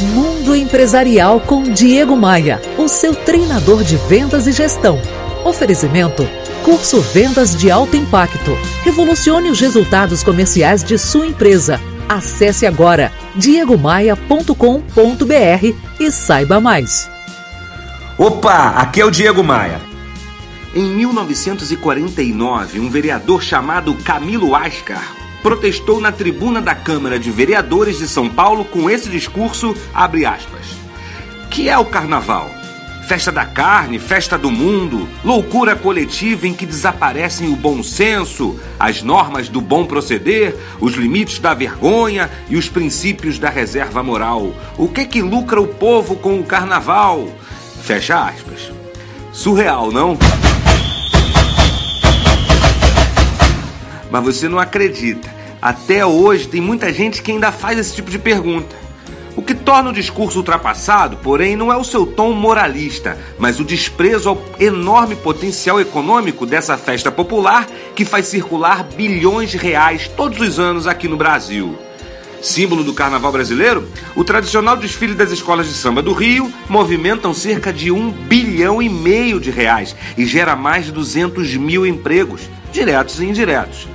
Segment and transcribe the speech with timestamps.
[0.00, 4.98] Mundo Empresarial com Diego Maia, o seu treinador de vendas e gestão.
[5.44, 6.26] Oferecimento:
[6.64, 8.56] Curso Vendas de Alto Impacto.
[8.82, 11.78] Revolucione os resultados comerciais de sua empresa.
[12.08, 14.54] Acesse agora diegomaia.com.br
[16.00, 17.10] e saiba mais.
[18.16, 19.80] Opa, aqui é o Diego Maia.
[20.74, 28.08] Em 1949, um vereador chamado Camilo Ascar protestou na tribuna da Câmara de Vereadores de
[28.08, 30.66] São Paulo com esse discurso, abre aspas,
[31.50, 32.50] que é o carnaval?
[33.08, 39.02] Festa da carne, festa do mundo, loucura coletiva em que desaparecem o bom senso, as
[39.02, 44.54] normas do bom proceder, os limites da vergonha e os princípios da reserva moral.
[44.78, 47.28] O que que lucra o povo com o carnaval?
[47.82, 48.70] Fecha aspas.
[49.32, 50.16] Surreal, não?
[54.10, 55.28] Mas você não acredita.
[55.60, 58.74] Até hoje tem muita gente que ainda faz esse tipo de pergunta.
[59.36, 63.64] O que torna o discurso ultrapassado, porém, não é o seu tom moralista, mas o
[63.64, 70.40] desprezo ao enorme potencial econômico dessa festa popular que faz circular bilhões de reais todos
[70.40, 71.78] os anos aqui no Brasil.
[72.42, 73.86] Símbolo do carnaval brasileiro,
[74.16, 78.88] o tradicional desfile das escolas de samba do Rio movimentam cerca de um bilhão e
[78.88, 83.88] meio de reais e gera mais de 200 mil empregos, diretos e indiretos.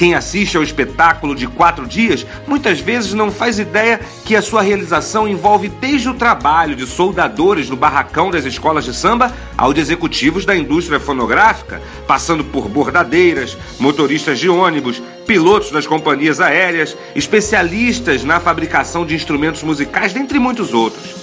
[0.00, 4.62] Quem assiste ao espetáculo de quatro dias muitas vezes não faz ideia que a sua
[4.62, 9.80] realização envolve desde o trabalho de soldadores no barracão das escolas de samba ao de
[9.80, 18.24] executivos da indústria fonográfica, passando por bordadeiras, motoristas de ônibus, pilotos das companhias aéreas, especialistas
[18.24, 21.14] na fabricação de instrumentos musicais, dentre muitos outros.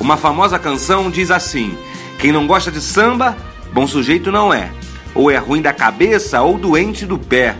[0.00, 1.78] Uma famosa canção diz assim:
[2.18, 3.36] Quem não gosta de samba,
[3.72, 4.72] bom sujeito não é.
[5.16, 7.56] Ou é ruim da cabeça ou doente do pé.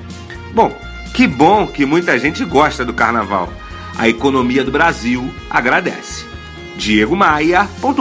[0.55, 0.71] Bom,
[1.15, 3.49] que bom que muita gente gosta do carnaval.
[3.99, 6.25] A economia do Brasil agradece.
[6.77, 7.97] diegomaia.com.br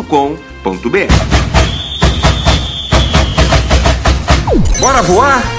[4.80, 5.55] Bora voar?